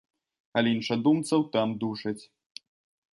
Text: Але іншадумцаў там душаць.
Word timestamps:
Але 0.61 0.69
іншадумцаў 0.77 1.45
там 1.57 1.77
душаць. 1.83 2.17